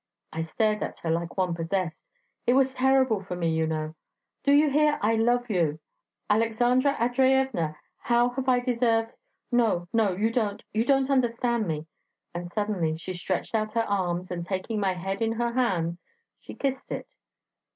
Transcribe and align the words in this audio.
I 0.33 0.39
stare 0.39 0.83
at 0.83 0.97
her, 1.03 1.11
like 1.11 1.37
one 1.37 1.53
possessed; 1.53 2.03
it 2.47 2.53
was 2.55 2.73
terrible 2.73 3.21
for 3.21 3.35
me, 3.35 3.51
you 3.51 3.67
know. 3.67 3.93
'Do 4.43 4.51
you 4.51 4.71
hear, 4.71 4.97
I 4.99 5.13
love 5.15 5.47
you!' 5.47 5.77
'Aleksandra 6.27 6.95
Andreyevna, 6.95 7.75
how 7.97 8.29
have 8.29 8.49
I 8.49 8.61
deserved' 8.61 9.11
'No, 9.51 9.87
no, 9.93 10.13
you 10.13 10.31
don't 10.31 10.63
you 10.73 10.85
don't 10.85 11.11
understand 11.11 11.67
me.'... 11.67 11.85
And 12.33 12.47
suddenly 12.47 12.97
she 12.97 13.13
stretched 13.13 13.53
out 13.53 13.73
her 13.73 13.85
arms, 13.87 14.31
and 14.31 14.43
taking 14.43 14.79
my 14.79 14.93
head 14.93 15.21
in 15.21 15.33
her 15.33 15.53
hands, 15.53 16.01
she 16.39 16.55
kissed 16.55 16.91
it... 16.91 17.05